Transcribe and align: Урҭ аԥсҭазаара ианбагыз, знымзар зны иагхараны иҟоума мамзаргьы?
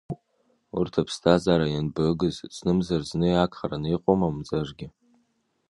Урҭ 0.77 0.93
аԥсҭазаара 1.01 1.67
ианбагыз, 1.69 2.35
знымзар 2.55 3.01
зны 3.09 3.27
иагхараны 3.29 3.87
иҟоума 3.95 4.29
мамзаргьы? 4.33 4.87